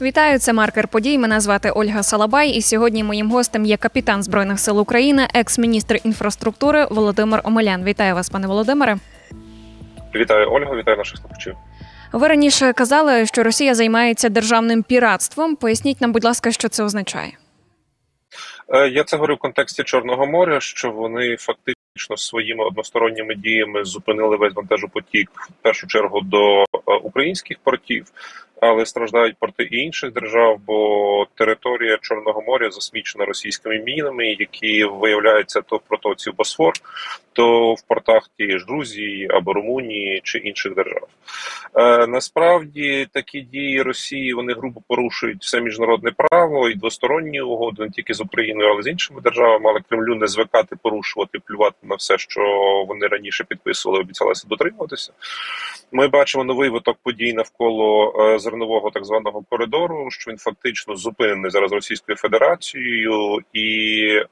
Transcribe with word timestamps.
Вітаю, 0.00 0.38
це 0.38 0.52
маркер 0.52 0.88
подій. 0.88 1.18
Мене 1.18 1.40
звати 1.40 1.70
Ольга 1.70 2.02
Салабай. 2.02 2.50
І 2.50 2.62
сьогодні 2.62 3.04
моїм 3.04 3.30
гостем 3.30 3.64
є 3.64 3.76
капітан 3.76 4.22
збройних 4.22 4.60
сил 4.60 4.80
України, 4.80 5.28
екс-міністр 5.34 6.00
інфраструктури 6.04 6.86
Володимир 6.90 7.40
Омелян. 7.44 7.84
Вітаю 7.84 8.14
вас, 8.14 8.30
пане 8.30 8.46
Володимире. 8.46 8.96
Вітаю 10.14 10.50
Ольга, 10.50 10.76
вітаю 10.76 10.96
наших 10.96 11.18
слухачів. 11.18 11.54
Ви 12.12 12.28
раніше 12.28 12.72
казали, 12.72 13.26
що 13.26 13.42
Росія 13.42 13.74
займається 13.74 14.28
державним 14.28 14.82
піратством. 14.82 15.56
Поясніть 15.56 16.00
нам, 16.00 16.12
будь 16.12 16.24
ласка, 16.24 16.52
що 16.52 16.68
це 16.68 16.84
означає. 16.84 17.32
Е, 18.68 18.88
Я 18.88 19.04
це 19.04 19.16
говорю 19.16 19.34
в 19.34 19.38
контексті 19.38 19.82
Чорного 19.82 20.26
моря, 20.26 20.60
що 20.60 20.90
вони 20.90 21.36
фактично 21.36 22.16
своїми 22.16 22.64
односторонніми 22.64 23.34
діями 23.34 23.84
зупинили 23.84 24.36
весь 24.36 24.54
вантажопотік 24.54 25.30
в 25.34 25.62
першу 25.62 25.86
чергу 25.86 26.20
до 26.20 26.64
українських 26.86 27.58
портів, 27.64 28.06
але 28.60 28.86
страждають 28.86 29.36
порти 29.38 29.62
і 29.62 29.76
інших 29.76 30.12
держав, 30.12 30.60
бо 30.66 31.26
територія 31.34 31.98
Чорного 32.02 32.42
моря 32.42 32.70
засмічена 32.70 33.24
російськими 33.24 33.78
мінами, 33.78 34.26
які 34.26 34.84
виявляються 34.84 35.60
то 35.60 35.76
в 35.76 35.80
протоці 35.80 36.30
Босфор, 36.30 36.72
то 37.32 37.74
в 37.74 37.82
портах 37.82 38.30
тієї 38.36 38.58
ж 38.58 38.64
Грузії 38.68 39.28
або 39.30 39.52
Румунії 39.52 40.20
чи 40.24 40.38
інших 40.38 40.74
держав. 40.74 41.08
Е, 41.74 42.06
насправді 42.06 43.08
такі 43.12 43.40
дії 43.40 43.82
Росії 43.82 44.34
вони 44.34 44.52
грубо 44.52 44.80
порушують 44.88 45.42
все 45.42 45.60
міжнародне 45.60 46.10
право 46.16 46.68
і 46.68 46.74
двосторонні 46.74 47.40
угоди 47.40 47.82
не 47.82 47.90
тільки 47.90 48.14
з 48.14 48.20
Україною, 48.20 48.70
але 48.70 48.80
й 48.80 48.82
з 48.82 48.86
іншими 48.86 49.20
державами. 49.20 49.70
Але 49.70 49.80
Кремлю 49.88 50.14
не 50.14 50.26
звикати 50.26 50.76
порушувати, 50.82 51.38
плювати 51.38 51.76
на 51.82 51.94
все, 51.94 52.18
що 52.18 52.40
вони 52.88 53.06
раніше 53.06 53.44
підписували, 53.44 54.00
обіцялися 54.00 54.48
дотримуватися. 54.48 55.12
Ми 55.92 56.08
бачимо 56.08 56.44
новий 56.44 56.68
виток 56.74 56.96
подій 57.02 57.32
навколо 57.32 58.12
е, 58.18 58.38
зернового 58.38 58.90
так 58.90 59.04
званого 59.04 59.42
коридору, 59.50 60.08
що 60.10 60.30
він 60.30 60.38
фактично 60.38 60.96
зупинений 60.96 61.50
зараз 61.50 61.72
Російською 61.72 62.16
Федерацією, 62.16 63.38
і 63.52 63.66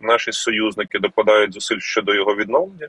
наші 0.00 0.32
союзники 0.32 0.98
докладають 0.98 1.52
зусиль 1.54 1.78
щодо 1.78 2.14
його 2.14 2.34
відновлення. 2.34 2.88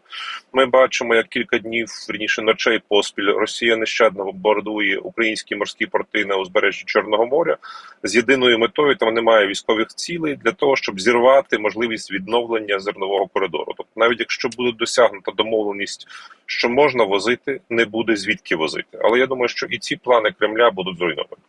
Ми 0.53 0.65
бачимо, 0.65 1.15
як 1.15 1.27
кілька 1.27 1.57
днів 1.57 1.87
верніше 2.09 2.41
ночей 2.41 2.79
поспіль 2.87 3.27
Росія 3.27 3.77
нещадно 3.77 4.25
бомбардує 4.25 4.97
українські 4.97 5.55
морські 5.55 5.85
порти 5.85 6.25
на 6.25 6.35
узбережжі 6.35 6.83
Чорного 6.85 7.25
моря 7.25 7.57
з 8.03 8.15
єдиною 8.15 8.59
метою. 8.59 8.95
Там 8.95 9.13
немає 9.13 9.47
військових 9.47 9.87
цілей 9.87 10.35
для 10.35 10.51
того, 10.51 10.75
щоб 10.75 10.99
зірвати 10.99 11.57
можливість 11.57 12.11
відновлення 12.11 12.79
зернового 12.79 13.27
коридору. 13.27 13.73
Тобто, 13.77 13.91
навіть 13.95 14.19
якщо 14.19 14.49
буде 14.57 14.71
досягнута 14.77 15.31
домовленість, 15.31 16.07
що 16.45 16.69
можна 16.69 17.03
возити, 17.03 17.61
не 17.69 17.85
буде 17.85 18.15
звідки 18.15 18.55
возити. 18.55 18.97
Але 19.01 19.19
я 19.19 19.27
думаю, 19.27 19.42
що 19.47 19.65
і 19.65 19.77
ці 19.77 19.95
плани 19.95 20.31
Кремля 20.39 20.71
будуть 20.71 20.97
зруйновані. 20.97 21.43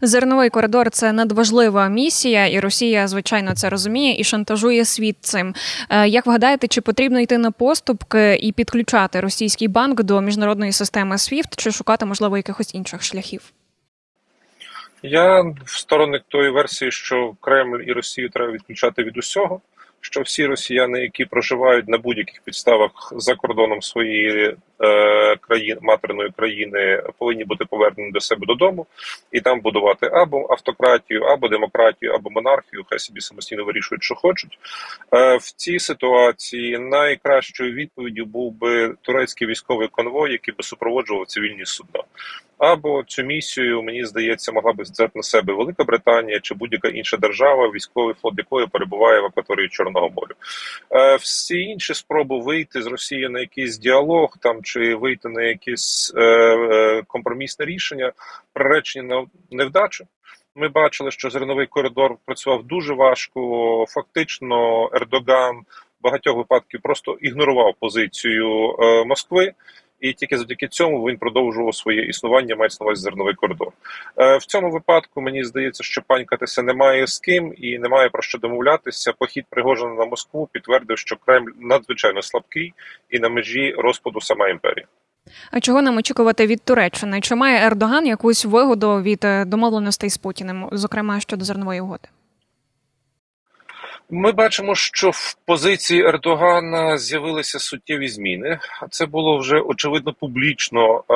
Зерновий 0.00 0.50
коридор 0.50 0.90
це 0.90 1.12
надважлива 1.12 1.88
місія, 1.88 2.46
і 2.46 2.60
Росія, 2.60 3.08
звичайно, 3.08 3.54
це 3.54 3.68
розуміє 3.68 4.20
і 4.20 4.24
шантажує 4.24 4.84
світ 4.84 5.16
цим. 5.20 5.54
Е, 5.90 6.08
Як 6.08 6.26
ви 6.26 6.32
гадаєте, 6.32 6.68
чи 6.68 6.80
потрібно 6.80 7.20
йти 7.20 7.38
на 7.38 7.50
поступки 7.50 8.38
і 8.42 8.52
підключати 8.52 9.20
російський 9.20 9.68
банк 9.68 10.02
до 10.02 10.20
міжнародної 10.20 10.72
системи 10.72 11.16
SWIFT, 11.16 11.54
чи 11.56 11.70
шукати 11.72 12.06
можливо 12.06 12.36
якихось 12.36 12.74
інших 12.74 13.02
шляхів? 13.02 13.52
Я 15.02 15.40
в 15.40 15.70
сторонник 15.78 16.22
тої 16.28 16.50
версії, 16.50 16.90
що 16.90 17.34
Кремль 17.40 17.82
і 17.86 17.92
Росію 17.92 18.30
треба 18.30 18.52
відключати 18.52 19.02
від 19.02 19.16
усього. 19.16 19.60
Що 20.00 20.20
всі 20.20 20.46
росіяни, 20.46 21.00
які 21.00 21.24
проживають 21.24 21.88
на 21.88 21.98
будь-яких 21.98 22.40
підставах 22.44 23.12
за 23.16 23.34
кордоном 23.34 23.82
своєї 23.82 24.56
е, 24.80 25.36
країни 25.36 25.78
материної 25.82 26.30
країни, 26.36 27.02
повинні 27.18 27.44
бути 27.44 27.64
повернені 27.64 28.12
до 28.12 28.20
себе 28.20 28.46
додому 28.46 28.86
і 29.32 29.40
там 29.40 29.60
будувати 29.60 30.06
або 30.06 30.46
автократію, 30.50 31.22
або 31.22 31.48
демократію, 31.48 32.12
або 32.12 32.30
монархію. 32.30 32.84
Хай 32.90 32.98
собі 32.98 33.20
самостійно 33.20 33.64
вирішують, 33.64 34.02
що 34.02 34.14
хочуть. 34.14 34.58
Е, 35.14 35.36
в 35.36 35.42
цій 35.42 35.78
ситуації 35.78 36.78
найкращою 36.78 37.72
відповіддю 37.72 38.24
був 38.24 38.52
би 38.52 38.94
турецький 39.02 39.48
військовий 39.48 39.88
конвой, 39.88 40.32
який 40.32 40.54
би 40.54 40.62
супроводжував 40.62 41.26
цивільні 41.26 41.64
судна. 41.64 42.02
Або 42.58 43.02
цю 43.06 43.22
місію, 43.22 43.82
мені 43.82 44.04
здається, 44.04 44.52
могла 44.52 44.72
би 44.72 44.82
взяти 44.82 45.12
на 45.14 45.22
себе 45.22 45.52
Велика 45.52 45.84
Британія 45.84 46.40
чи 46.40 46.54
будь-яка 46.54 46.88
інша 46.88 47.16
держава, 47.16 47.70
військовий 47.70 48.14
флот 48.22 48.34
якої 48.38 48.66
перебуває 48.66 49.20
в 49.20 49.24
акваторії 49.24 49.68
Чорного 49.68 49.85
моря. 49.92 50.34
Е, 50.90 51.16
всі 51.16 51.60
інші 51.60 51.94
спроби 51.94 52.38
вийти 52.38 52.82
з 52.82 52.86
Росії 52.86 53.28
на 53.28 53.40
якийсь 53.40 53.78
діалог 53.78 54.36
там 54.40 54.62
чи 54.62 54.94
вийти 54.94 55.28
на 55.28 55.42
якесь 55.42 56.12
е, 56.16 56.22
е, 56.22 57.02
компромісне 57.06 57.66
рішення, 57.66 58.12
приречені 58.52 59.08
на 59.08 59.26
невдачу. 59.50 60.04
Ми 60.54 60.68
бачили, 60.68 61.10
що 61.10 61.30
зерновий 61.30 61.66
коридор 61.66 62.16
працював 62.24 62.62
дуже 62.62 62.94
важко. 62.94 63.84
Фактично, 63.88 64.90
Ердоган 64.92 65.56
в 65.56 66.02
багатьох 66.02 66.36
випадків 66.36 66.80
просто 66.82 67.16
ігнорував 67.20 67.74
позицію 67.80 68.76
Москви. 69.06 69.52
І 70.00 70.12
тільки 70.12 70.38
завдяки 70.38 70.68
цьому 70.68 71.04
він 71.04 71.16
продовжував 71.16 71.74
своє 71.74 72.02
існування, 72.02 72.56
мається 72.56 72.78
на 72.80 72.86
увазі 72.86 73.02
зерновий 73.02 73.34
коридор. 73.34 73.68
Е, 74.16 74.36
в 74.36 74.44
цьому 74.44 74.70
випадку 74.70 75.20
мені 75.20 75.44
здається, 75.44 75.84
що 75.84 76.02
панькатися 76.06 76.62
немає 76.62 77.06
з 77.06 77.18
ким 77.18 77.54
і 77.56 77.78
немає 77.78 78.08
про 78.08 78.22
що 78.22 78.38
домовлятися. 78.38 79.12
Похід 79.12 79.44
Пригожина 79.50 79.94
на 79.94 80.04
Москву 80.04 80.48
підтвердив, 80.52 80.98
що 80.98 81.16
Кремль 81.16 81.50
надзвичайно 81.60 82.22
слабкий 82.22 82.74
і 83.10 83.18
на 83.18 83.28
межі 83.28 83.74
розпаду 83.78 84.20
сама 84.20 84.48
імперія. 84.48 84.86
А 85.50 85.60
чого 85.60 85.82
нам 85.82 85.96
очікувати 85.96 86.46
від 86.46 86.62
Туреччини? 86.62 87.20
Чи 87.20 87.34
має 87.34 87.66
Ердоган 87.66 88.06
якусь 88.06 88.44
вигоду 88.44 89.02
від 89.02 89.24
е, 89.24 89.44
домовленостей 89.44 90.10
з 90.10 90.18
Путіним, 90.18 90.68
зокрема 90.72 91.20
щодо 91.20 91.44
зернової 91.44 91.80
угоди? 91.80 92.08
Ми 94.10 94.32
бачимо, 94.32 94.74
що 94.74 95.10
в 95.10 95.34
позиції 95.46 96.02
Ердогана 96.06 96.98
з'явилися 96.98 97.58
суттєві 97.58 98.08
зміни. 98.08 98.58
Це 98.90 99.06
було 99.06 99.38
вже 99.38 99.60
очевидно 99.60 100.12
публічно 100.12 101.04
е, 101.10 101.14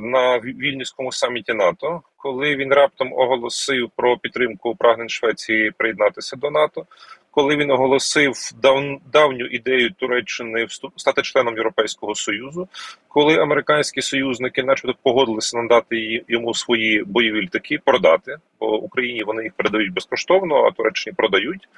на 0.00 0.38
Вільнюському 0.38 1.12
саміті 1.12 1.52
НАТО, 1.52 2.02
коли 2.16 2.56
він 2.56 2.72
раптом 2.72 3.12
оголосив 3.12 3.90
про 3.96 4.18
підтримку 4.18 4.76
прагнень 4.76 5.08
Швеції 5.08 5.70
приєднатися 5.70 6.36
до 6.36 6.50
НАТО. 6.50 6.86
Коли 7.30 7.56
він 7.56 7.70
оголосив 7.70 8.34
дав, 8.62 8.84
давню 9.12 9.46
ідею 9.46 9.90
Туреччини 9.90 10.66
стати 10.96 11.22
членом 11.22 11.56
Європейського 11.56 12.14
союзу, 12.14 12.68
коли 13.08 13.36
американські 13.36 14.02
союзники, 14.02 14.62
начебто, 14.62 14.98
погодилися 15.02 15.56
надати 15.56 16.24
йому 16.28 16.54
свої 16.54 17.04
бойові 17.04 17.42
літаки, 17.42 17.78
продати, 17.84 18.36
бо 18.60 18.76
Україні 18.76 19.22
вони 19.22 19.42
їх 19.42 19.52
передають 19.52 19.92
безкоштовно, 19.92 20.64
а 20.64 20.70
Туреччині 20.70 21.14
продають. 21.16 21.68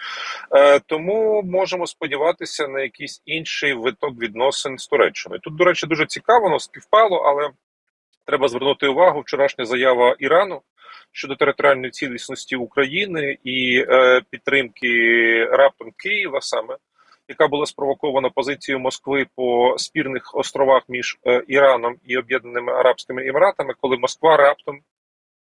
Е, 0.54 0.80
тому 0.86 1.42
можемо 1.42 1.86
сподіватися 1.86 2.68
на 2.68 2.80
якийсь 2.80 3.22
інший 3.26 3.74
виток 3.74 4.20
відносин 4.22 4.78
з 4.78 4.86
Туреччиною. 4.86 5.40
Тут, 5.40 5.56
до 5.56 5.64
речі, 5.64 5.86
дуже 5.86 6.06
цікаво, 6.06 6.40
воно 6.40 6.58
співпало, 6.58 7.16
але 7.16 7.50
треба 8.26 8.48
звернути 8.48 8.86
увагу 8.86 9.20
вчорашня 9.20 9.64
заява 9.64 10.16
Ірану 10.18 10.62
щодо 11.12 11.34
територіальної 11.34 11.90
цілісності 11.90 12.56
України 12.56 13.38
і 13.44 13.84
е, 13.88 14.20
підтримки 14.30 14.88
раптом 15.44 15.92
Києва, 15.96 16.40
саме 16.40 16.76
яка 17.28 17.48
була 17.48 17.66
спровокована 17.66 18.30
позицією 18.30 18.80
Москви 18.80 19.26
по 19.36 19.74
спірних 19.78 20.34
островах 20.34 20.82
між 20.88 21.18
е, 21.26 21.42
Іраном 21.48 21.96
і 22.04 22.16
Об'єднаними 22.16 22.72
Арабськими 22.72 23.26
Еміратами, 23.26 23.74
коли 23.80 23.96
Москва 23.96 24.36
раптом 24.36 24.80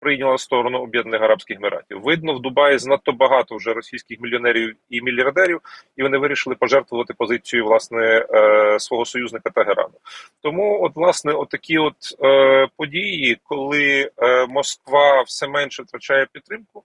прийняла 0.01 0.37
сторону 0.37 0.79
Об'єднаних 0.79 1.21
Арабських 1.21 1.57
Еміратів. 1.57 2.01
Видно, 2.01 2.33
в 2.33 2.41
Дубаї 2.41 2.77
занадто 2.77 3.11
багато 3.11 3.55
вже 3.55 3.73
російських 3.73 4.21
мільйонерів 4.21 4.75
і 4.89 5.01
мільярдерів, 5.01 5.61
і 5.97 6.03
вони 6.03 6.17
вирішили 6.17 6.55
пожертвувати 6.55 7.13
позицію 7.13 7.65
власне 7.65 8.25
е, 8.33 8.79
свого 8.79 9.05
союзника 9.05 9.49
Тегерану. 9.49 9.93
Тому, 10.41 10.83
от 10.83 10.91
власне, 10.95 11.33
отакі 11.33 11.77
от 11.77 11.95
е, 12.23 12.67
події, 12.77 13.37
коли 13.43 14.11
е, 14.17 14.45
Москва 14.47 15.21
все 15.21 15.47
менше 15.47 15.83
втрачає 15.83 16.27
підтримку. 16.31 16.83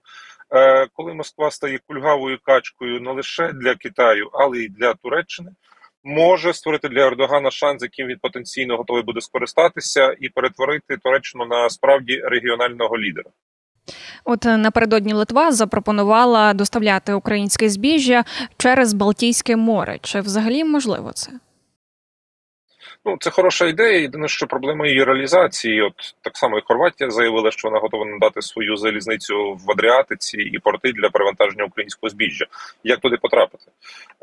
Коли 0.93 1.15
Москва 1.15 1.51
стає 1.51 1.79
кульгавою 1.87 2.39
качкою 2.43 3.01
не 3.01 3.13
лише 3.13 3.53
для 3.53 3.75
Китаю, 3.75 4.31
але 4.33 4.59
й 4.59 4.69
для 4.69 4.95
Туреччини, 4.95 5.51
може 6.07 6.53
створити 6.53 6.89
для 6.89 7.07
Ердогана 7.07 7.51
шанс, 7.51 7.83
яким 7.83 8.07
він 8.07 8.19
потенційно 8.23 8.77
готовий 8.77 9.03
буде 9.03 9.21
скористатися, 9.21 10.17
і 10.21 10.29
перетворити 10.29 10.97
Туреччину 10.97 11.47
на 11.47 11.71
справді 11.71 12.21
регіонального 12.25 12.99
лідера. 12.99 13.31
От 14.25 14.47
е, 14.47 14.57
напередодні 14.57 15.13
Литва 15.13 15.53
запропонувала 15.53 16.55
доставляти 16.55 17.13
українське 17.13 17.69
збіжжя 17.69 18.25
через 18.57 18.93
Балтійське 18.93 19.57
море. 19.57 19.99
Чи 20.03 20.21
взагалі 20.21 20.65
можливо 20.65 21.13
це? 21.13 21.33
Ну, 23.07 23.17
це 23.21 23.31
хороша 23.31 23.67
ідея. 23.67 24.01
Єдине, 24.01 24.29
що 24.29 24.47
проблема 24.47 24.87
її 24.87 25.05
реалізації. 25.05 25.83
От 25.83 25.93
так 26.23 26.37
само 26.37 26.59
і 26.59 26.63
Хорватія 26.65 27.11
заявила, 27.11 27.51
що 27.51 27.69
вона 27.69 27.81
готова 27.81 28.05
надати 28.05 28.43
свою 28.43 28.77
залізницю 28.77 29.55
в 29.67 29.71
Адріатиці 29.71 30.37
і 30.37 30.59
порти 30.59 30.93
для 30.93 31.11
перевантаження 31.11 31.65
українського 31.65 32.11
збіжжя. 32.11 32.47
Як 32.85 33.01
туди 33.01 33.17
потрапити? 33.17 33.65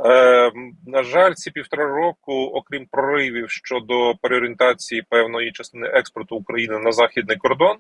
Е, 0.06 0.52
На 0.88 1.04
жаль, 1.04 1.34
ці 1.34 1.52
півтора 1.52 1.86
року, 1.86 2.52
окрім 2.54 2.86
проривів 2.92 3.50
щодо 3.50 4.16
переорієнтації 4.22 5.02
певної 5.10 5.52
частини 5.52 5.88
експорту 5.88 6.36
України 6.36 6.80
на 6.80 6.92
західний 6.92 7.38
кордон, 7.38 7.78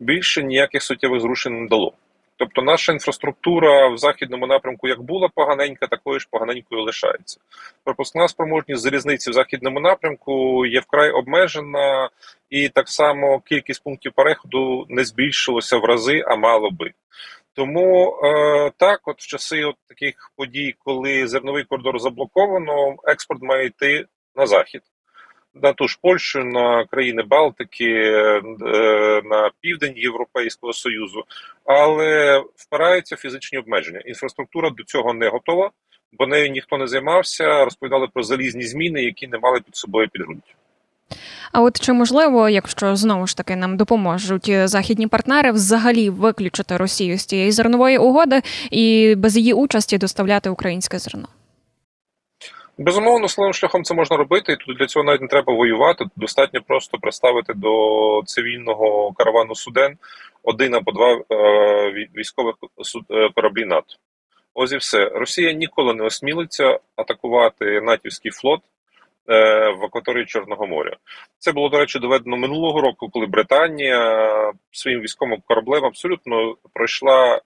більше 0.00 0.42
ніяких 0.42 0.82
суттєвих 0.82 1.20
зрушень 1.20 1.62
не 1.62 1.68
дало. 1.68 1.92
Тобто 2.40 2.62
наша 2.62 2.92
інфраструктура 2.92 3.88
в 3.88 3.98
західному 3.98 4.46
напрямку 4.46 4.88
як 4.88 5.02
була 5.02 5.28
поганенька, 5.34 5.86
такою 5.86 6.20
ж 6.20 6.28
поганенькою 6.30 6.82
лишається. 6.82 7.40
Пропускна 7.84 8.28
спроможність 8.28 8.82
залізниці 8.82 9.30
в 9.30 9.32
західному 9.32 9.80
напрямку 9.80 10.66
є 10.66 10.80
вкрай 10.80 11.10
обмежена, 11.10 12.10
і 12.50 12.68
так 12.68 12.88
само 12.88 13.40
кількість 13.40 13.82
пунктів 13.82 14.12
переходу 14.12 14.86
не 14.88 15.04
збільшилося 15.04 15.76
в 15.76 15.84
рази, 15.84 16.24
а 16.26 16.36
мало 16.36 16.70
би. 16.70 16.92
Тому 17.54 18.18
е, 18.24 18.70
так, 18.76 19.00
от 19.04 19.20
в 19.20 19.26
часи 19.26 19.64
от 19.64 19.76
таких 19.88 20.32
подій, 20.36 20.74
коли 20.78 21.26
зерновий 21.26 21.64
коридор 21.64 21.98
заблоковано, 21.98 22.94
експорт 23.04 23.42
має 23.42 23.66
йти 23.66 24.06
на 24.36 24.46
захід 24.46 24.82
на 25.54 25.72
ту 25.72 25.88
ж 25.88 25.98
Польщу, 26.02 26.44
на 26.44 26.84
країни 26.84 27.22
Балтики, 27.22 27.92
е, 27.94 28.42
на 29.24 29.50
південь 29.60 29.92
Європейського 29.96 30.72
Союзу, 30.72 31.24
але 31.64 32.42
впираються 32.56 33.16
фізичні 33.16 33.58
обмеження. 33.58 34.00
Інфраструктура 34.00 34.70
до 34.70 34.84
цього 34.84 35.14
не 35.14 35.28
готова, 35.28 35.70
бо 36.12 36.26
нею 36.26 36.50
ніхто 36.50 36.78
не 36.78 36.86
займався. 36.86 37.64
Розповідали 37.64 38.08
про 38.14 38.22
залізні 38.22 38.62
зміни, 38.62 39.02
які 39.02 39.26
не 39.26 39.38
мали 39.38 39.60
під 39.60 39.76
собою 39.76 40.08
підґрунтя. 40.08 40.52
А 41.52 41.60
от 41.60 41.80
чи 41.80 41.92
можливо, 41.92 42.48
якщо 42.48 42.96
знову 42.96 43.26
ж 43.26 43.36
таки 43.36 43.56
нам 43.56 43.76
допоможуть 43.76 44.68
західні 44.68 45.06
партнери, 45.06 45.52
взагалі 45.52 46.10
виключити 46.10 46.76
Росію 46.76 47.18
з 47.18 47.24
цієї 47.24 47.52
зернової 47.52 47.98
угоди 47.98 48.42
і 48.70 49.14
без 49.18 49.36
її 49.36 49.52
участі 49.52 49.98
доставляти 49.98 50.50
українське 50.50 50.98
зерно? 50.98 51.28
Безумовно, 52.80 53.28
силовим 53.28 53.52
шляхом 53.52 53.84
це 53.84 53.94
можна 53.94 54.16
робити, 54.16 54.52
і 54.52 54.56
тут 54.56 54.78
для 54.78 54.86
цього 54.86 55.04
навіть 55.04 55.20
не 55.20 55.28
треба 55.28 55.54
воювати. 55.54 56.04
Достатньо 56.16 56.60
просто 56.66 56.98
приставити 56.98 57.54
до 57.54 58.22
цивільного 58.26 59.12
каравану 59.12 59.54
суден 59.54 59.98
один 60.42 60.74
або 60.74 60.92
два 60.92 61.20
е, 61.30 62.06
військових 62.16 62.54
е, 63.10 63.28
кораблі 63.34 63.64
НАТО. 63.64 63.94
Ось 64.54 64.72
і 64.72 64.76
все. 64.76 65.08
Росія 65.08 65.52
ніколи 65.52 65.94
не 65.94 66.04
осмілиться 66.04 66.78
атакувати 66.96 67.80
натівський 67.80 68.30
флот 68.30 68.60
е, 69.28 69.34
в 69.70 69.84
акваторії 69.84 70.26
Чорного 70.26 70.66
моря. 70.66 70.96
Це 71.38 71.52
було, 71.52 71.68
до 71.68 71.78
речі, 71.78 71.98
доведено 71.98 72.36
минулого 72.36 72.80
року, 72.80 73.08
коли 73.12 73.26
Британія 73.26 74.52
своїм 74.70 75.00
військовим 75.00 75.42
кораблем 75.46 75.84
абсолютно 75.84 76.54
пройшла 76.72 77.40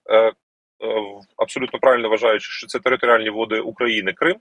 абсолютно 1.37 1.79
правильно 1.79 2.09
вважаючи, 2.09 2.51
що 2.51 2.67
це 2.67 2.79
територіальні 2.79 3.31
води 3.31 3.61
України 3.61 4.13
Крим 4.13 4.37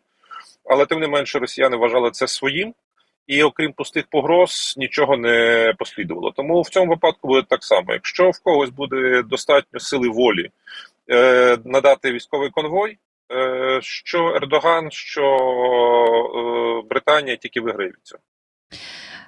але 0.65 0.86
тим 0.86 1.00
не 1.00 1.07
менше 1.07 1.39
росіяни 1.39 1.77
вважали 1.77 2.12
це 2.12 2.27
своїм, 2.27 2.74
і 3.27 3.44
окрім 3.44 3.74
пустих 3.74 4.06
погроз 4.10 4.74
нічого 4.77 5.18
не 5.18 5.74
послідувало. 5.80 6.31
Тому 6.31 6.62
в 6.62 6.69
цьому 6.69 6.92
випадку 6.92 7.27
буде 7.27 7.48
так 7.50 7.63
само. 7.63 7.94
Якщо 7.94 8.30
в 8.30 8.39
когось 8.39 8.69
буде 8.69 9.24
достатньо 9.24 9.80
сили 9.80 10.10
волі 10.10 10.50
е, 11.12 11.57
надати 11.65 12.12
військовий 12.12 12.50
конвой, 12.50 12.98
е, 13.31 13.80
що 13.81 14.36
Ердоган, 14.36 14.92
що 14.92 15.24
е, 15.24 16.88
Британія 16.89 17.36
тільки 17.36 17.62
виграють 17.62 17.95
цього. 18.04 18.21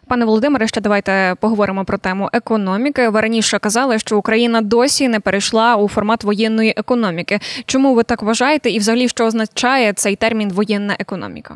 Пане 0.08 0.26
Володимире, 0.26 0.68
ще 0.68 0.82
давайте 0.82 1.36
поговоримо 1.40 1.86
про 1.86 1.98
тему 1.98 2.30
економіки. 2.34 3.10
Ви 3.10 3.22
раніше 3.22 3.60
казали, 3.60 4.00
що 4.00 4.18
Україна 4.18 4.62
досі 4.62 5.08
не 5.08 5.20
перейшла 5.20 5.76
у 5.76 5.88
формат 5.88 6.24
воєнної 6.24 6.74
економіки. 6.78 7.40
Чому 7.66 7.96
ви 7.96 8.04
так 8.04 8.24
вважаєте, 8.24 8.70
і 8.70 8.80
взагалі 8.80 9.08
що 9.08 9.26
означає 9.26 9.94
цей 9.94 10.16
термін 10.16 10.52
воєнна 10.52 10.96
економіка? 11.00 11.56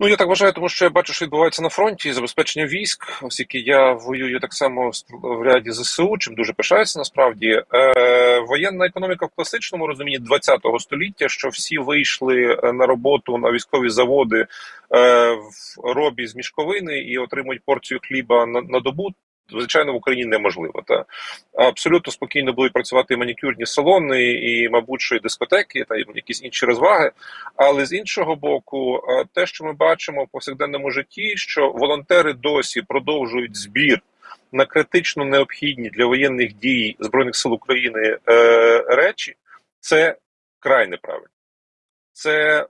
Ну 0.00 0.08
я 0.08 0.16
так 0.16 0.28
вважаю, 0.28 0.52
тому 0.52 0.68
що 0.68 0.84
я 0.84 0.90
бачу, 0.90 1.12
що 1.12 1.24
відбувається 1.24 1.62
на 1.62 1.68
фронті 1.68 2.12
забезпечення 2.12 2.66
військ, 2.66 3.22
оскільки 3.22 3.58
я 3.58 3.92
воюю 3.92 4.40
так 4.40 4.54
само 4.54 4.90
в 5.22 5.42
ряді 5.42 5.70
ЗСУ, 5.70 6.16
чим 6.18 6.34
дуже 6.34 6.52
пишаюся 6.52 6.98
насправді. 6.98 7.62
Е, 7.74 8.40
Воєнна 8.40 8.86
економіка 8.86 9.26
в 9.26 9.28
класичному 9.28 9.86
розумінні 9.86 10.18
ХХ 10.18 10.80
століття, 10.80 11.28
що 11.28 11.48
всі 11.48 11.78
вийшли 11.78 12.58
е, 12.64 12.72
на 12.72 12.86
роботу 12.86 13.38
на 13.38 13.52
військові 13.52 13.88
заводи 13.88 14.36
е, 14.40 14.46
в 15.32 15.92
робі 15.94 16.26
з 16.26 16.36
мішковини 16.36 16.98
і 16.98 17.18
отримують 17.18 17.62
порцію 17.64 18.00
хліба 18.02 18.46
на, 18.46 18.62
на 18.62 18.80
добу 18.80 19.10
звичайно 19.50 19.92
в 19.92 19.96
Україні 19.96 20.24
неможливо. 20.24 20.82
Та 20.86 21.04
абсолютно 21.54 22.12
спокійно 22.12 22.52
будуть 22.52 22.72
працювати 22.72 23.14
і 23.14 23.16
манікюрні 23.16 23.66
салони, 23.66 24.32
і, 24.32 24.68
мабуть, 24.68 25.00
що 25.00 25.16
і 25.16 25.20
дискотеки, 25.20 25.84
та 25.88 25.96
й 25.96 26.04
якісь 26.14 26.42
інші 26.42 26.66
розваги. 26.66 27.10
Але 27.56 27.86
з 27.86 27.92
іншого 27.92 28.36
боку, 28.36 29.02
те, 29.34 29.46
що 29.46 29.64
ми 29.64 29.72
бачимо 29.72 30.24
в 30.24 30.28
повсякденному 30.28 30.90
житті, 30.90 31.36
що 31.36 31.70
волонтери 31.70 32.32
досі 32.32 32.82
продовжують 32.82 33.56
збір. 33.56 34.00
На 34.52 34.64
критично 34.64 35.24
необхідні 35.24 35.90
для 35.90 36.06
воєнних 36.06 36.54
дій 36.54 36.96
збройних 37.00 37.36
сил 37.36 37.52
України 37.52 38.18
е, 38.28 38.78
речі, 38.88 39.34
це 39.80 40.16
край 40.60 40.86
неправильно. 40.88 41.28
Це 42.12 42.66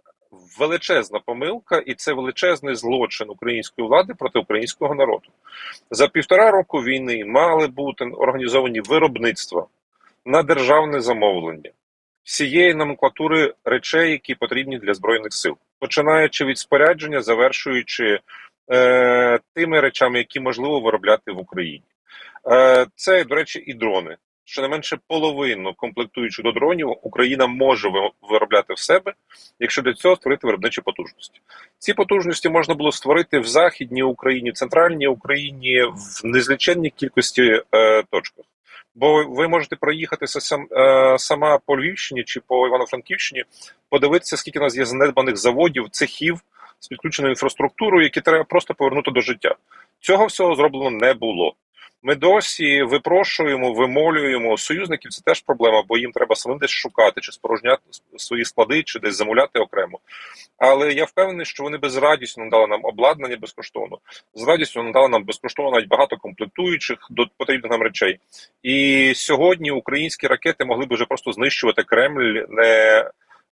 величезна 0.59 1.21
помилка, 1.27 1.79
і 1.79 1.95
це 1.95 2.13
величезний 2.13 2.75
злочин 2.75 3.31
української 3.31 3.89
влади 3.89 4.15
проти 4.15 4.39
українського 4.39 4.95
народу. 4.95 5.29
За 5.91 6.09
півтора 6.09 6.51
року 6.51 6.79
війни 6.79 7.25
мали 7.25 7.67
бути 7.67 8.05
організовані 8.05 8.81
виробництва 8.81 9.67
на 10.25 10.43
державне 10.43 11.01
замовлення 11.01 11.71
всієї 12.23 12.75
номенклатури 12.75 13.55
речей, 13.65 14.11
які 14.11 14.35
потрібні 14.35 14.79
для 14.79 14.95
збройних 14.95 15.33
сил, 15.33 15.57
починаючи 15.79 16.45
від 16.45 16.59
спорядження, 16.59 17.23
завершуючи 17.23 18.21
е, 18.71 19.39
тими 19.55 19.81
речами, 19.81 20.19
які 20.19 20.41
можливо 20.41 20.81
виробляти 20.81 21.33
в 21.33 21.39
Україні. 21.39 21.85
Е, 22.51 22.87
Це, 22.95 23.25
до 23.25 23.35
речі, 23.35 23.65
і 23.67 23.75
дрони 23.75 24.17
щонайменше 24.49 24.99
половину 25.07 25.75
комплектуючих 25.75 26.45
до 26.45 26.53
дронів 26.53 26.95
Україна 27.03 27.47
може 27.47 27.89
виробляти 28.31 28.75
в 28.75 28.79
себе, 28.79 29.15
якщо 29.61 29.83
для 29.83 29.95
цього 29.95 30.17
створити 30.17 30.47
виробничі 30.47 30.81
потужності. 30.81 31.41
Ці 31.79 31.95
потужності 31.95 32.49
можна 32.49 32.75
було 32.75 32.93
створити 32.93 33.39
в 33.39 33.45
західній 33.45 34.03
Україні, 34.03 34.51
в 34.51 34.55
центральній 34.55 35.07
Україні 35.07 35.83
в 35.83 36.27
незліченній 36.27 36.91
кількості 36.91 37.63
е, 37.75 38.03
точках. 38.11 38.45
Бо 38.95 39.25
ви 39.25 39.49
можете 39.49 39.77
проїхатися 39.77 40.41
сам 40.41 40.67
е, 40.73 41.19
сама 41.19 41.59
по 41.67 41.81
Львівщині 41.81 42.25
чи 42.25 42.41
по 42.41 42.67
Івано-Франківщині, 42.67 43.45
подивитися, 43.91 44.37
скільки 44.37 44.59
у 44.59 44.63
нас 44.63 44.77
є 44.77 44.85
занедбаних 44.85 45.37
заводів, 45.37 45.91
цехів 45.91 46.41
з 46.81 46.89
підключеною 46.89 47.33
інфраструктурою, 47.33 48.05
які 48.05 48.21
треба 48.21 48.45
просто 48.45 48.75
повернути 48.75 49.11
до 49.11 49.21
життя. 49.21 49.55
Цього 50.01 50.27
всього 50.27 50.55
зроблено 50.55 50.91
не 50.91 51.15
було. 51.15 51.55
Ми 52.03 52.15
досі 52.15 52.83
випрошуємо, 52.83 53.73
вимолюємо 53.73 54.57
союзників. 54.57 55.11
Це 55.11 55.23
теж 55.25 55.41
проблема, 55.41 55.83
бо 55.89 55.99
їм 55.99 56.13
треба 56.13 56.37
самим 56.37 56.59
десь 56.59 56.71
шукати 56.71 57.21
чи 57.21 57.33
спорожняти 57.33 57.83
свої 58.17 58.45
склади, 58.45 58.83
чи 58.83 58.99
десь 58.99 59.17
замовляти 59.17 59.59
окремо. 59.59 59.99
Але 60.59 60.93
я 60.93 61.05
впевнений, 61.05 61.47
що 61.47 61.63
вони 61.63 61.79
безрадісно 61.79 62.45
надали 62.45 62.67
нам 62.67 62.81
обладнання 62.83 63.37
безкоштовно. 63.37 63.99
З 64.35 64.49
радістю 64.49 64.83
надали 64.83 65.09
нам 65.09 65.25
безкоштовно 65.25 65.71
навіть 65.71 65.89
багато 65.89 66.17
комплектуючих 66.17 66.99
до 67.11 67.27
потрібних 67.39 67.73
нам 67.73 67.83
речей. 67.83 68.19
І 68.63 69.13
сьогодні 69.17 69.71
українські 69.71 70.27
ракети 70.27 70.65
могли 70.65 70.87
б 70.87 70.95
вже 70.95 71.05
просто 71.05 71.33
знищувати 71.33 71.83
Кремль 71.83 72.45
не. 72.49 73.05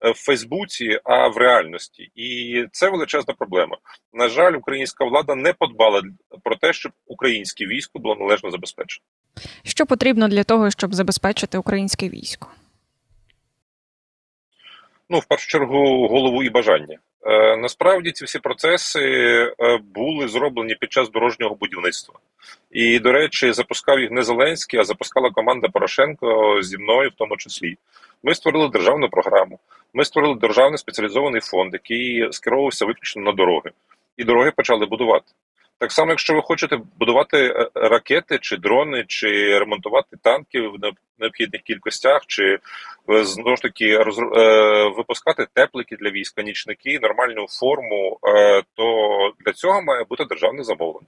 Е, 0.04 0.12
в 0.12 0.16
Фейсбуці, 0.16 1.00
а 1.04 1.28
в 1.28 1.38
реальності, 1.38 2.12
і 2.16 2.66
це 2.72 2.90
величезна 2.90 3.34
проблема. 3.34 3.78
На 4.14 4.30
жаль, 4.30 4.54
українська 4.54 5.06
влада 5.06 5.36
не 5.36 5.54
подбала 5.54 6.02
про 6.44 6.56
те, 6.56 6.74
щоб 6.74 6.92
українське 7.08 7.66
військо 7.66 8.00
було 8.00 8.16
належно 8.16 8.52
забезпечено. 8.52 9.06
Що 9.64 9.86
потрібно 9.86 10.28
для 10.28 10.44
того, 10.44 10.72
щоб 10.72 10.94
забезпечити 10.94 11.58
українське 11.58 12.10
військо? 12.10 12.48
Ну, 15.10 15.20
в 15.20 15.26
першу 15.26 15.48
чергу, 15.48 16.08
голову 16.08 16.44
і 16.44 16.50
бажання. 16.50 16.98
Е, 17.26 17.58
Насправді 17.58 18.12
ці 18.12 18.26
всі 18.26 18.40
процеси 18.40 19.02
е, 19.60 19.78
були 19.96 20.28
зроблені 20.28 20.76
під 20.76 20.92
час 20.92 21.12
дорожнього 21.12 21.56
будівництва. 21.56 22.16
І, 22.72 23.00
до 23.00 23.12
речі, 23.12 23.54
запускав 23.54 24.00
їх 24.00 24.12
не 24.12 24.24
Зеленський, 24.24 24.80
а 24.80 24.84
запускала 24.84 25.32
команда 25.32 25.68
Порошенко 25.68 26.60
зі 26.62 26.78
мною, 26.78 27.10
в 27.10 27.14
тому 27.18 27.38
числі. 27.38 27.78
Ми 28.24 28.36
створили 28.36 28.70
державну 28.70 29.10
програму. 29.10 29.60
Ми 29.94 30.06
створили 30.06 30.36
державний 30.36 30.78
спеціалізований 30.78 31.42
фонд, 31.42 31.74
який 31.74 32.34
скеровувався 32.34 32.86
виключно 32.86 33.22
на 33.22 33.32
дороги, 33.32 33.72
і 34.18 34.24
дороги 34.24 34.52
почали 34.52 34.86
будувати. 34.86 35.26
Так 35.84 35.92
само, 35.92 36.12
якщо 36.12 36.34
ви 36.34 36.42
хочете 36.42 36.80
будувати 37.00 37.38
е, 37.38 37.70
ракети 37.76 38.38
чи 38.42 38.58
дрони, 38.58 39.06
чи 39.08 39.60
ремонтувати 39.60 40.18
танки 40.22 40.62
в 40.62 40.76
необхідних 41.20 41.62
кількостях, 41.62 42.22
чи 42.28 42.60
е, 43.10 43.24
знову 43.24 43.56
ж 43.56 43.62
таки 43.62 43.98
роз, 43.98 44.20
е, 44.20 44.24
випускати 44.98 45.48
теплики 45.54 45.96
для 45.96 46.10
війська, 46.10 46.42
нічники, 46.42 47.00
нормальну 47.02 47.48
форму, 47.48 48.20
то 48.76 48.86
для 49.46 49.54
цього 49.54 49.82
має 49.82 50.04
бути 50.04 50.26
державне 50.26 50.64
замовлення. 50.64 51.08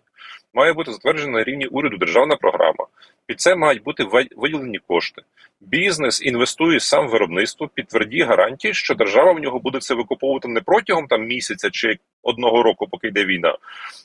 Має 0.53 0.73
бути 0.73 0.91
затверджена 0.91 1.31
на 1.31 1.43
рівні 1.43 1.65
уряду 1.65 1.97
державна 1.97 2.35
програма. 2.35 2.87
Під 3.25 3.41
це 3.41 3.55
мають 3.55 3.83
бути 3.83 4.03
виділені 4.37 4.79
кошти. 4.87 5.21
Бізнес 5.61 6.21
інвестує 6.21 6.79
сам 6.79 7.07
в 7.07 7.11
виробництво 7.11 7.69
під 7.73 7.87
тверді 7.87 8.21
гарантії, 8.21 8.73
що 8.73 8.95
держава 8.95 9.31
в 9.31 9.39
нього 9.39 9.59
буде 9.59 9.79
це 9.79 9.93
викуповувати 9.93 10.47
не 10.47 10.61
протягом 10.61 11.07
там 11.07 11.25
місяця 11.25 11.69
чи 11.69 11.97
одного 12.25 12.63
року, 12.63 12.87
поки 12.91 13.07
йде 13.07 13.25
війна, 13.25 13.57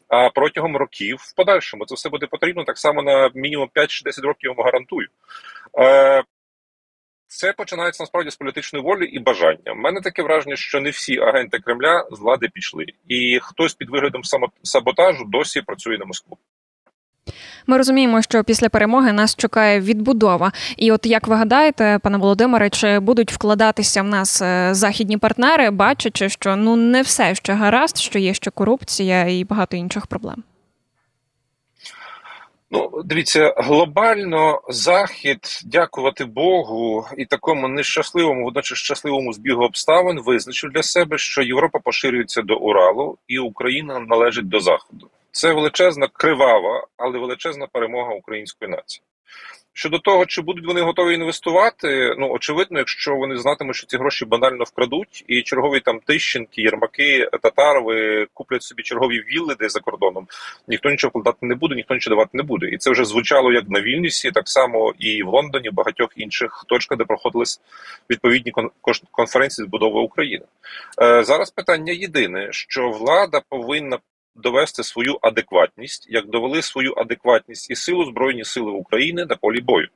а 0.08 0.30
протягом 0.30 0.76
років 0.76 1.16
в 1.20 1.34
подальшому. 1.34 1.86
Це 1.86 1.94
все 1.94 2.08
буде 2.08 2.26
потрібно 2.26 2.64
так 2.64 2.78
само 2.78 3.02
на 3.02 3.30
мінімум 3.34 3.68
5-10 3.74 4.22
років. 4.22 4.50
Я 4.50 4.52
вам 4.52 4.64
гарантую. 4.64 5.08
Е, 5.78 6.22
це 7.26 7.52
починається 7.52 8.02
насправді 8.02 8.30
з 8.30 8.36
політичної 8.36 8.84
волі 8.84 9.04
і 9.06 9.18
бажання. 9.18 9.72
У 9.72 9.74
мене 9.74 10.00
таке 10.00 10.22
враження, 10.22 10.56
що 10.56 10.80
не 10.80 10.90
всі 10.90 11.18
агенти 11.18 11.58
Кремля 11.58 12.08
з 12.10 12.18
влади 12.20 12.48
пішли, 12.48 12.86
і 13.08 13.38
хтось 13.42 13.74
під 13.74 13.90
виглядом 13.90 14.22
саботажу 14.62 15.24
досі 15.24 15.62
працює 15.62 15.98
на 15.98 16.04
Москву. 16.04 16.38
Ми 17.66 17.76
розуміємо, 17.76 18.22
що 18.22 18.44
після 18.44 18.68
перемоги 18.68 19.12
нас 19.12 19.36
чекає 19.36 19.80
відбудова. 19.80 20.52
І 20.76 20.92
от 20.92 21.06
як 21.06 21.28
ви 21.28 21.36
гадаєте, 21.36 21.98
пане 22.02 22.18
Володимире, 22.18 22.70
чи 22.70 22.98
будуть 22.98 23.32
вкладатися 23.32 24.02
в 24.02 24.06
нас 24.06 24.42
е, 24.42 24.68
західні 24.74 25.16
партнери, 25.16 25.70
бачачи, 25.70 26.28
що 26.28 26.56
ну 26.56 26.76
не 26.76 27.02
все 27.02 27.34
ще 27.34 27.52
гаразд, 27.52 27.96
що 27.98 28.18
є 28.18 28.34
ще 28.34 28.50
корупція 28.50 29.24
і 29.24 29.44
багато 29.44 29.76
інших 29.76 30.06
проблем? 30.06 30.42
Ну, 32.72 33.02
дивіться, 33.04 33.54
глобально 33.56 34.60
захід, 34.68 35.62
дякувати 35.64 36.24
Богу, 36.24 37.06
і 37.16 37.24
такому 37.24 37.68
нещасливому, 37.68 38.44
водночас 38.44 38.78
щасливому 38.78 39.32
збігу 39.32 39.64
обставин 39.64 40.20
визначив 40.20 40.70
для 40.70 40.82
себе, 40.82 41.18
що 41.18 41.42
Європа 41.42 41.78
поширюється 41.78 42.42
до 42.42 42.56
Уралу, 42.56 43.18
і 43.28 43.38
Україна 43.38 44.00
належить 44.00 44.48
до 44.48 44.60
Заходу. 44.60 45.10
Це 45.32 45.52
величезна 45.52 46.08
кривава, 46.12 46.86
але 46.96 47.18
величезна 47.18 47.66
перемога 47.66 48.14
української 48.14 48.70
нації. 48.70 49.02
Щодо 49.72 49.98
того, 49.98 50.26
чи 50.26 50.42
будуть 50.42 50.66
вони 50.66 50.80
готові 50.80 51.14
інвестувати, 51.14 52.14
ну 52.18 52.30
очевидно, 52.30 52.78
якщо 52.78 53.16
вони 53.16 53.36
знатимуть, 53.36 53.76
що 53.76 53.86
ці 53.86 53.96
гроші 53.96 54.24
банально 54.24 54.64
вкрадуть, 54.64 55.24
і 55.28 55.42
чергові 55.42 55.80
там 55.80 56.00
Тищенки, 56.00 56.62
Єрмаки, 56.62 57.28
Татарови 57.42 58.26
куплять 58.34 58.62
собі 58.62 58.82
чергові 58.82 59.20
вілли 59.20 59.54
десь 59.54 59.72
за 59.72 59.80
кордоном, 59.80 60.26
ніхто 60.68 60.90
нічого 60.90 61.08
вкладати 61.08 61.46
не 61.46 61.54
буде, 61.54 61.74
ніхто 61.74 61.94
нічого 61.94 62.16
давати 62.16 62.30
не 62.32 62.42
буде. 62.42 62.66
І 62.66 62.78
це 62.78 62.90
вже 62.90 63.04
звучало 63.04 63.52
як 63.52 63.68
на 63.68 63.80
Вільнюсі, 63.80 64.30
так 64.30 64.48
само 64.48 64.94
і 64.98 65.22
в 65.22 65.28
Лондоні, 65.28 65.68
в 65.68 65.74
багатьох 65.74 66.10
інших 66.16 66.64
точках, 66.68 66.98
де 66.98 67.04
проходились 67.04 67.60
відповідні 68.10 68.52
конференції 69.10 69.66
з 69.66 69.70
будови 69.70 70.00
України. 70.00 70.44
Е, 71.02 71.24
Зараз 71.24 71.50
питання 71.50 71.92
єдине, 71.92 72.48
що 72.50 72.90
влада 72.90 73.40
повинна 73.48 73.98
довести 74.34 74.82
свою 74.82 75.18
адекватність, 75.22 76.06
як 76.10 76.26
довели 76.26 76.62
свою 76.62 76.94
адекватність 76.96 77.70
і 77.70 77.76
силу 77.76 78.04
Збройні 78.04 78.44
Сили 78.44 78.70
України 78.70 79.26
на 79.26 79.36
полі 79.36 79.60
бою, 79.60 79.88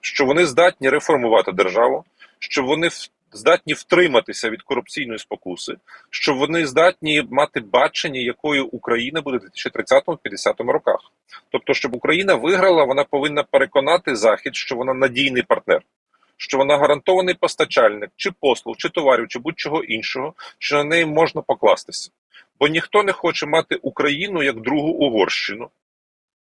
що 0.00 0.24
вони 0.24 0.46
здатні 0.46 0.90
реформувати 0.90 1.52
державу, 1.52 2.04
що 2.38 2.62
вони 2.62 2.90
здатні 3.32 3.72
втриматися 3.74 4.50
від 4.50 4.62
корупційної 4.62 5.18
спокуси, 5.18 5.74
що 6.10 6.34
вони 6.34 6.66
здатні 6.66 7.26
мати 7.30 7.60
бачення, 7.60 8.20
якою 8.20 8.66
Україна 8.66 9.20
буде 9.20 9.38
в 9.38 9.42
2030-50 9.42 10.72
роках. 10.72 11.00
Тобто, 11.50 11.74
щоб 11.74 11.94
Україна 11.94 12.34
виграла, 12.34 12.84
вона 12.84 13.04
повинна 13.04 13.42
переконати 13.42 14.16
Захід, 14.16 14.56
що 14.56 14.76
вона 14.76 14.94
надійний 14.94 15.42
партнер. 15.42 15.82
Що 16.40 16.58
вона 16.58 16.78
гарантований 16.78 17.34
постачальник 17.34 18.10
чи 18.16 18.30
послуг, 18.40 18.76
чи 18.76 18.88
товарів, 18.88 19.28
чи 19.28 19.38
будь-чого 19.38 19.84
іншого, 19.84 20.34
що 20.58 20.76
на 20.76 20.84
неї 20.84 21.06
можна 21.06 21.42
покластися. 21.42 22.10
Бо 22.60 22.68
ніхто 22.68 23.02
не 23.02 23.12
хоче 23.12 23.46
мати 23.46 23.76
Україну 23.82 24.42
як 24.42 24.60
другу 24.60 24.88
Угорщину, 24.88 25.70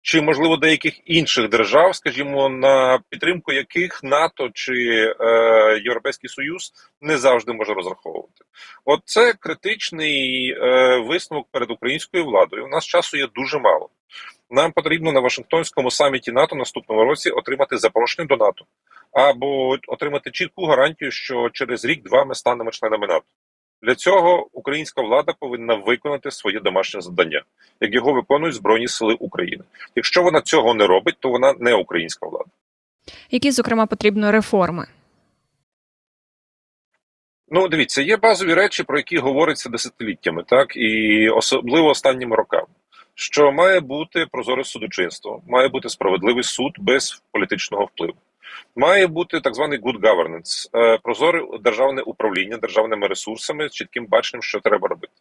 чи, 0.02 0.20
можливо, 0.20 0.56
деяких 0.56 1.00
інших 1.04 1.48
держав, 1.48 1.96
скажімо, 1.96 2.48
на 2.48 3.00
підтримку 3.08 3.52
яких 3.52 4.02
НАТО 4.02 4.50
чи 4.54 4.72
е, 5.20 5.80
Європейський 5.84 6.30
Союз 6.30 6.72
не 7.00 7.18
завжди 7.18 7.52
може 7.52 7.74
розраховувати. 7.74 8.44
От 8.84 9.00
це 9.04 9.32
критичний 9.32 10.50
е, 10.50 10.98
висновок 10.98 11.46
перед 11.52 11.70
українською 11.70 12.24
владою. 12.24 12.64
У 12.64 12.68
нас 12.68 12.84
часу 12.84 13.16
є 13.16 13.26
дуже 13.34 13.58
мало. 13.58 13.88
Нам 14.50 14.72
потрібно 14.72 15.12
на 15.12 15.20
Вашингтонському 15.20 15.90
саміті 15.90 16.32
НАТО 16.32 16.56
наступному 16.56 17.04
році 17.04 17.30
отримати 17.30 17.78
запрошення 17.78 18.28
до 18.28 18.36
НАТО 18.36 18.64
або 19.12 19.76
отримати 19.86 20.30
чітку 20.30 20.66
гарантію, 20.66 21.10
що 21.10 21.50
через 21.52 21.84
рік-два 21.84 22.24
ми 22.24 22.34
станемо 22.34 22.70
членами 22.70 23.06
НАТО. 23.06 23.26
Для 23.82 23.94
цього 23.94 24.48
українська 24.52 25.02
влада 25.02 25.32
повинна 25.40 25.74
виконати 25.74 26.30
своє 26.30 26.60
домашнє 26.60 27.00
завдання, 27.00 27.42
як 27.80 27.94
його 27.94 28.12
виконують 28.12 28.54
Збройні 28.54 28.88
Сили 28.88 29.14
України. 29.14 29.64
Якщо 29.96 30.22
вона 30.22 30.40
цього 30.40 30.74
не 30.74 30.86
робить, 30.86 31.16
то 31.20 31.28
вона 31.28 31.54
не 31.58 31.74
українська 31.74 32.26
влада. 32.26 32.50
Які, 33.30 33.50
зокрема, 33.50 33.86
потрібно 33.86 34.32
реформи? 34.32 34.86
Ну, 37.48 37.68
дивіться, 37.68 38.02
є 38.02 38.16
базові 38.16 38.54
речі, 38.54 38.82
про 38.82 38.98
які 38.98 39.18
говориться 39.18 39.68
десятиліттями, 39.68 40.44
так 40.46 40.76
і 40.76 41.28
особливо 41.28 41.88
останніми 41.88 42.36
роками. 42.36 42.66
Що 43.14 43.52
має 43.52 43.80
бути 43.80 44.26
прозоре 44.32 44.64
судочинство, 44.64 45.42
має 45.48 45.68
бути 45.68 45.88
справедливий 45.88 46.42
суд 46.42 46.72
без 46.78 47.22
політичного 47.32 47.84
впливу. 47.84 48.14
Має 48.76 49.06
бути 49.06 49.40
так 49.40 49.54
званий 49.54 49.80
good 49.80 50.00
governance, 50.00 50.70
е, 50.74 50.98
прозоре 51.02 51.44
державне 51.60 52.02
управління 52.02 52.56
державними 52.56 53.06
ресурсами 53.06 53.68
з 53.68 53.72
чітким 53.72 54.06
баченням, 54.06 54.42
що 54.42 54.60
треба 54.60 54.88
робити. 54.88 55.12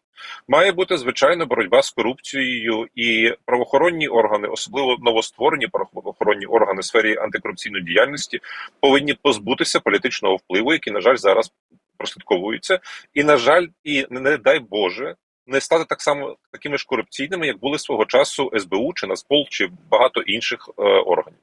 Має 0.47 0.71
бути 0.71 0.97
звичайно 0.97 1.45
боротьба 1.45 1.81
з 1.81 1.91
корупцією 1.91 2.87
і 2.95 3.33
правоохоронні 3.45 4.07
органи, 4.07 4.47
особливо 4.47 4.97
новостворені 4.99 5.67
правоохоронні 5.67 6.45
органи 6.45 6.81
в 6.81 6.85
сфері 6.85 7.17
антикорупційної 7.17 7.83
діяльності, 7.83 8.39
повинні 8.79 9.13
позбутися 9.13 9.79
політичного 9.79 10.35
впливу, 10.35 10.73
який 10.73 10.93
на 10.93 11.01
жаль 11.01 11.15
зараз 11.15 11.51
прослідковується, 11.97 12.79
і 13.13 13.23
на 13.23 13.37
жаль, 13.37 13.67
і 13.83 14.05
не 14.09 14.37
дай 14.37 14.59
Боже 14.59 15.15
не 15.49 15.61
стати 15.61 15.85
так 15.89 16.01
само 16.01 16.37
такими 16.51 16.77
ж 16.77 16.85
корупційними, 16.87 17.47
як 17.47 17.59
були 17.59 17.79
свого 17.79 18.05
часу 18.05 18.51
СБУ 18.57 18.93
чи 18.95 19.07
Нацпол, 19.07 19.45
чи 19.49 19.69
багато 19.91 20.21
інших 20.21 20.69
е, 20.77 20.81
органів. 20.83 21.39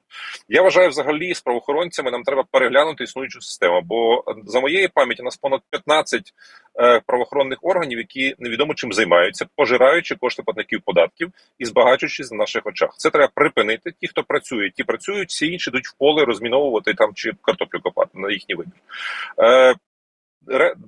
Я 0.48 0.62
вважаю, 0.62 0.88
взагалі 0.88 1.34
з 1.34 1.40
правоохоронцями 1.40 2.10
нам 2.10 2.22
треба 2.22 2.44
переглянути 2.50 3.04
існуючу 3.04 3.40
систему. 3.40 3.80
Бо 3.84 4.24
за 4.44 4.60
моєю 4.60 4.88
пам'яті 4.94 5.22
нас 5.22 5.36
понад 5.36 5.60
15 5.70 6.32
е, 6.80 7.00
правоохоронних 7.06 7.58
органів, 7.62 7.98
які 7.98 8.34
невідомо 8.38 8.74
чим 8.74 8.92
займаються, 8.92 9.46
пожираючи 9.56 10.14
кошти 10.14 10.42
платників 10.42 10.80
податків 10.84 11.32
і 11.58 11.64
збагачуючись 11.64 12.30
на 12.30 12.36
наших 12.36 12.66
очах. 12.66 12.94
Це 12.96 13.10
треба 13.10 13.30
припинити. 13.34 13.92
Ті, 14.00 14.06
хто 14.08 14.22
працює, 14.22 14.70
ті 14.70 14.84
працюють, 14.84 15.28
всі 15.28 15.46
інші 15.46 15.70
йдуть 15.70 15.86
в 15.86 15.94
поле 15.98 16.24
розміновувати 16.24 16.94
там 16.94 17.14
чи 17.14 17.32
картоплю 17.42 17.80
копати 17.80 18.10
на 18.14 18.30
їхній 18.30 18.54
вибір. 18.54 18.72
Е, 19.42 19.74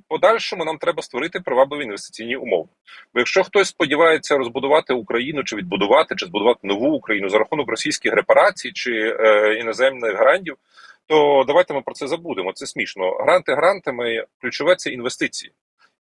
подальшому 0.09 0.65
нам 0.65 0.79
треба 0.79 1.03
створити 1.03 1.41
привабливі 1.41 1.83
інвестиційні 1.83 2.37
умови. 2.37 2.69
Бо 3.15 3.21
якщо 3.21 3.45
хтось 3.45 3.69
сподівається 3.69 4.37
розбудувати 4.37 4.95
Україну 4.95 5.45
чи 5.45 5.57
відбудувати, 5.57 6.15
чи 6.15 6.27
збудувати 6.27 6.61
нову 6.62 6.88
Україну 6.88 7.29
за 7.29 7.38
рахунок 7.38 7.69
російських 7.71 8.12
репарацій 8.12 8.73
чи 8.73 9.17
е, 9.21 9.55
іноземних 9.55 10.17
грантів, 10.17 10.57
то 11.07 11.45
давайте 11.47 11.75
ми 11.75 11.81
про 11.81 11.95
це 11.95 12.07
забудемо. 12.07 12.53
Це 12.53 12.67
смішно. 12.67 13.11
Гранти 13.11 13.55
грантами 13.55 14.25
ключове 14.41 14.77
це 14.77 14.91
інвестиції. 14.91 15.53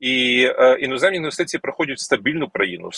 І 0.00 0.44
е, 0.58 0.76
іноземні 0.80 1.16
інвестиції 1.16 1.60
приходять 1.60 1.98
в 1.98 2.00
стабільну 2.00 2.48
країну, 2.48 2.90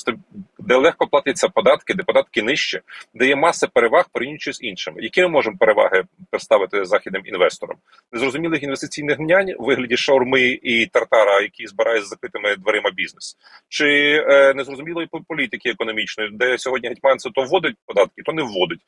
де 0.58 0.76
легко 0.76 1.06
платяться 1.06 1.48
податки, 1.48 1.94
де 1.94 2.02
податки 2.02 2.42
нижче, 2.42 2.80
де 3.14 3.26
є 3.26 3.36
маса 3.36 3.66
переваг 3.66 4.08
порівнюючи 4.12 4.52
з 4.52 4.62
іншими. 4.62 5.02
Які 5.02 5.22
ми 5.22 5.28
можемо 5.28 5.56
переваги 5.56 6.02
представити 6.30 6.84
західним 6.84 7.22
інвесторам? 7.26 7.76
Незрозумілих 8.12 8.62
інвестиційних 8.62 9.18
мнянь 9.18 9.54
у 9.58 9.64
вигляді 9.64 9.96
шаурми 9.96 10.42
і 10.62 10.86
тартара, 10.86 11.40
які 11.40 11.66
збирає 11.66 12.02
з 12.02 12.08
закритими 12.08 12.56
дверима 12.56 12.90
бізнес, 12.90 13.36
чи 13.68 13.86
е, 14.28 14.54
незрозумілої 14.54 15.08
політики 15.28 15.70
економічної, 15.70 16.30
де 16.32 16.58
сьогодні 16.58 16.88
гетьманці 16.88 17.30
то 17.34 17.42
вводить 17.42 17.76
податки, 17.86 18.22
то 18.24 18.32
не 18.32 18.42
вводить. 18.42 18.80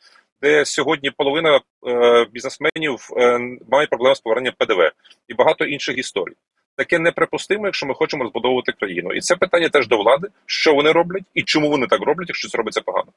Де 0.42 0.64
сьогодні 0.64 1.10
половина 1.10 1.60
е, 1.86 2.26
бізнесменів 2.32 3.08
е, 3.16 3.40
має 3.70 3.86
проблеми 3.86 4.14
з 4.14 4.20
поверненням 4.20 4.54
ПДВ 4.58 4.90
і 5.28 5.34
багато 5.34 5.64
інших 5.64 5.98
історій 5.98 6.34
таке 6.76 6.98
неприпустимо, 6.98 7.66
якщо 7.66 7.86
ми 7.86 7.94
хочемо 7.94 8.22
розбудовувати 8.22 8.72
країну. 8.72 9.12
І 9.12 9.20
це 9.20 9.36
питання 9.36 9.68
теж 9.68 9.88
до 9.88 9.96
влади, 9.96 10.28
що 10.46 10.74
вони 10.74 10.92
роблять 10.92 11.24
і 11.34 11.42
чому 11.42 11.70
вони 11.70 11.86
так 11.86 12.00
роблять, 12.00 12.28
якщо 12.28 12.48
це 12.48 12.58
робиться 12.58 12.80
погано. 12.80 13.08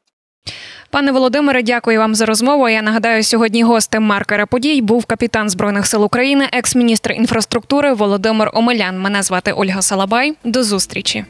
Пане 0.92 1.12
Володимире, 1.12 1.64
дякую 1.64 2.00
вам 2.00 2.16
за 2.16 2.26
розмову. 2.26 2.70
Я 2.70 2.82
нагадаю, 2.82 3.24
сьогодні 3.24 3.64
гостем 3.64 4.04
маркера 4.04 4.46
подій 4.46 4.82
був 4.82 5.06
капітан 5.06 5.50
збройних 5.50 5.88
сил 5.88 6.04
України, 6.04 6.50
екс-міністр 6.54 7.12
інфраструктури 7.12 7.94
Володимир 7.94 8.50
Омелян. 8.54 9.00
Мене 9.00 9.24
звати 9.24 9.52
Ольга 9.52 9.82
Салабай. 9.82 10.34
До 10.44 10.64
зустрічі. 10.64 11.26